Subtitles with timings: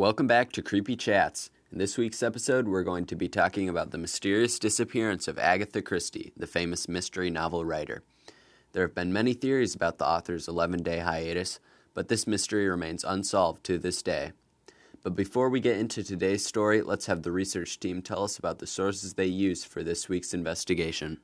[0.00, 1.50] Welcome back to Creepy Chats.
[1.70, 5.82] In this week's episode, we're going to be talking about the mysterious disappearance of Agatha
[5.82, 8.02] Christie, the famous mystery novel writer.
[8.72, 11.60] There have been many theories about the author's 11 day hiatus,
[11.92, 14.32] but this mystery remains unsolved to this day.
[15.02, 18.58] But before we get into today's story, let's have the research team tell us about
[18.58, 21.18] the sources they used for this week's investigation.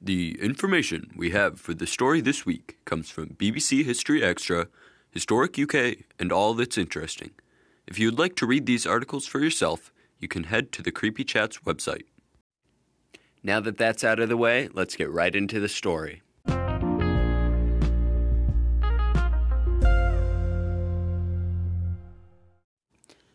[0.00, 4.66] The information we have for the story this week comes from BBC History Extra,
[5.12, 7.30] Historic UK, and all that's interesting.
[7.90, 10.92] If you would like to read these articles for yourself, you can head to the
[10.92, 12.04] Creepy Chats website.
[13.42, 16.22] Now that that's out of the way, let's get right into the story.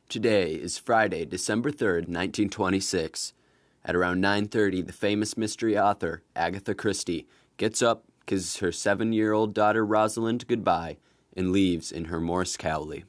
[0.07, 3.33] Today is Friday, December 3rd, 1926.
[3.83, 9.85] At around 9:30, the famous mystery author, Agatha Christie, gets up, kisses her 7-year-old daughter
[9.85, 10.95] Rosalind goodbye,
[11.35, 13.03] and leaves in her Morris Cowley.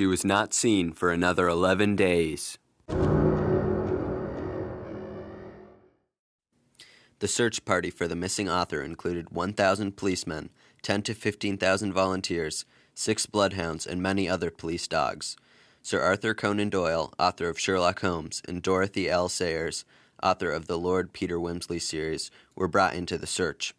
[0.00, 2.56] She was not seen for another 11 days.
[7.18, 10.48] The search party for the missing author included 1,000 policemen,
[10.80, 15.36] 10 to 15,000 volunteers, six bloodhounds, and many other police dogs.
[15.82, 19.28] Sir Arthur Conan Doyle, author of Sherlock Holmes, and Dorothy L.
[19.28, 19.84] Sayers,
[20.22, 23.74] author of the Lord Peter Wimsey series, were brought into the search.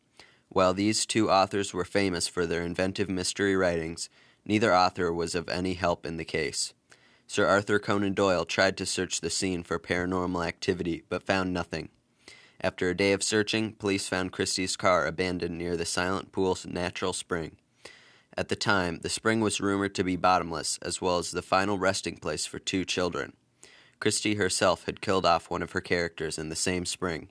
[0.50, 4.08] While these two authors were famous for their inventive mystery writings,
[4.46, 6.74] neither author was of any help in the case.
[7.28, 11.90] Sir Arthur Conan Doyle tried to search the scene for paranormal activity, but found nothing.
[12.60, 17.14] After a day of searching, police found Christie's car abandoned near the Silent Pool's natural
[17.14, 17.56] spring.
[18.38, 21.78] At the time, the spring was rumored to be bottomless, as well as the final
[21.78, 23.34] resting place for two children.
[24.00, 27.30] Christie herself had killed off one of her characters in the same spring.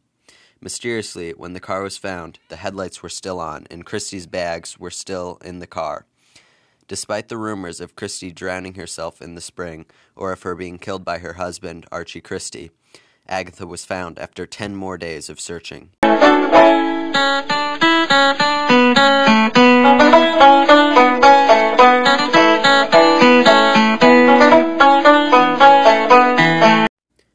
[0.61, 4.91] Mysteriously, when the car was found, the headlights were still on, and Christie's bags were
[4.91, 6.06] still in the car.
[6.91, 9.86] Despite the rumors of Christie drowning herself in the spring,
[10.17, 12.73] or of her being killed by her husband, Archie Christie,
[13.28, 15.90] Agatha was found after ten more days of searching.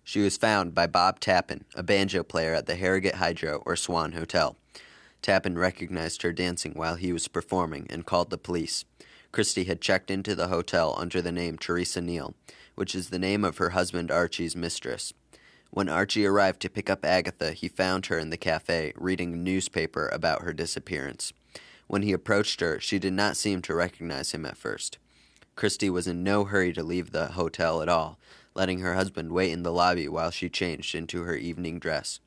[0.04, 4.12] She was found by Bob Tappin, a banjo player at the Harrogate Hydro or Swan
[4.12, 4.58] Hotel.
[5.22, 8.84] Tappin recognized her dancing while he was performing and called the police.
[9.36, 12.36] Christie had checked into the hotel under the name Teresa Neele,
[12.76, 15.12] which is the name of her husband Archie's mistress.
[15.72, 19.36] When Archie arrived to pick up Agatha, he found her in the cafe reading a
[19.36, 21.34] newspaper about her disappearance.
[21.88, 25.00] When he approached her, she did not seem to recognize him at first.
[25.58, 28.18] Christie was in no hurry to leave the hotel at all,
[28.54, 32.22] letting her husband wait in the lobby while she changed into her evening dress.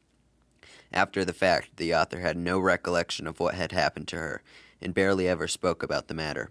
[0.93, 4.43] After the fact, the author had no recollection of what had happened to her,
[4.83, 6.51] and barely ever spoke about the matter.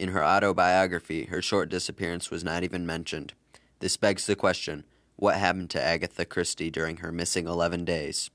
[0.00, 3.34] In her autobiography, her short disappearance was not even mentioned.
[3.80, 4.84] This begs the question
[5.16, 8.30] what happened to Agatha Christie during her missing 11 days?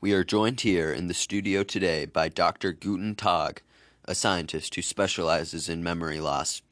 [0.00, 2.70] We are joined here in the studio today by Dr.
[2.70, 3.62] Guten Tag,
[4.04, 6.62] a scientist who specializes in memory loss.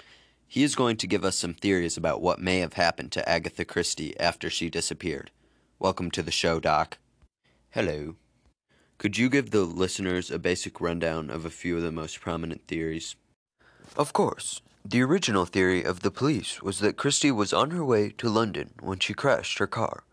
[0.47, 3.65] He is going to give us some theories about what may have happened to Agatha
[3.65, 5.33] Christie after she disappeared.
[5.81, 6.99] Welcome to the show, Doc.
[7.71, 8.15] Hello.
[8.99, 12.67] Could you give the listeners a basic rundown of a few of the most prominent
[12.67, 13.17] theories?
[13.97, 14.61] Of course.
[14.85, 18.71] The original theory of the police was that Christie was on her way to London
[18.81, 20.05] when she crashed her car.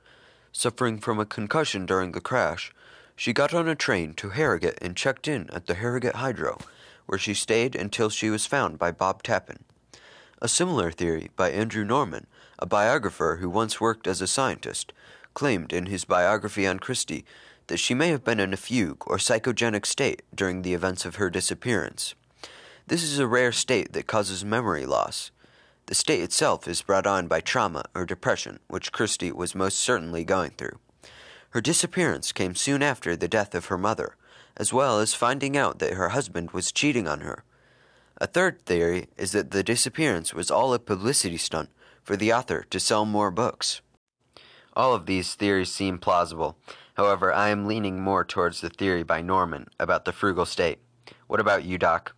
[0.52, 2.74] Suffering from a concussion during the crash,
[3.16, 6.58] she got on a train to Harrogate and checked in at the Harrogate Hydro,
[7.06, 9.64] where she stayed until she was found by Bob Tappin.
[10.42, 12.26] A similar theory by Andrew Norman,
[12.58, 14.92] a biographer who once worked as a scientist,
[15.34, 17.26] claimed in his biography on Christie
[17.72, 21.16] that she may have been in a fugue or psychogenic state during the events of
[21.16, 22.16] her disappearance.
[22.86, 25.32] This is a rare state that causes memory loss.
[25.86, 30.26] The state itself is brought on by trauma or depression, which Christie was most certainly
[30.26, 30.80] going through.
[31.52, 34.18] Her disappearance came soon after the death of her mother,
[34.58, 37.46] as well as finding out that her husband was cheating on her.
[38.18, 41.70] A third theory is that the disappearance was all a publicity stunt
[42.04, 43.80] for the author to sell more books.
[44.74, 46.58] All of these theories seem plausible.
[46.96, 50.80] However, I am leaning more towards the theory by Norman about the frugal state.
[51.28, 52.16] What about you, Doc?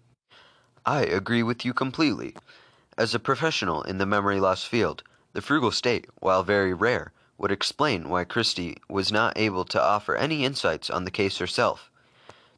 [0.85, 2.35] I agree with you completely.
[2.97, 5.03] As a professional in the memory loss field,
[5.33, 10.15] the frugal state, while very rare, would explain why Christie was not able to offer
[10.15, 11.89] any insights on the case herself.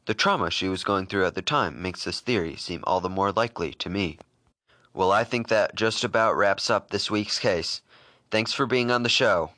[0.04, 3.08] The trauma she was going through at the time makes this theory seem all the
[3.08, 4.18] more likely to me.
[4.92, 7.80] Well, I think that just about wraps up this week's case.
[8.30, 9.50] Thanks for being on the show.